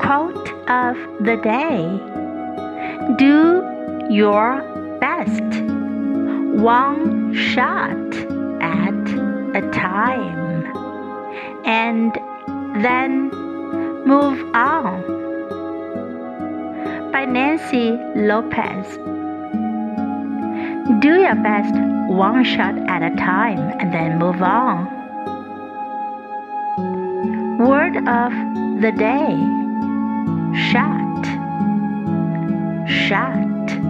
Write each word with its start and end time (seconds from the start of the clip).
Quote 0.00 0.48
of 0.68 0.96
the 1.20 1.36
day 1.42 1.98
Do 3.16 3.62
your 4.10 4.60
best, 5.00 5.62
one 6.60 7.34
shot 7.34 7.96
at 8.60 9.04
a 9.56 9.70
time, 9.72 10.64
and 11.64 12.12
then 12.84 13.30
move 14.06 14.38
on. 14.54 15.02
By 17.10 17.24
Nancy 17.24 17.98
Lopez. 18.14 18.98
Do 21.00 21.20
your 21.20 21.34
best, 21.36 21.74
one 22.08 22.44
shot 22.44 22.76
at 22.88 23.02
a 23.02 23.16
time, 23.16 23.58
and 23.80 23.92
then 23.92 24.18
move 24.18 24.42
on. 24.42 24.86
Word 27.58 27.96
of 27.96 28.32
the 28.82 28.92
day 28.92 29.65
shot. 33.06 33.85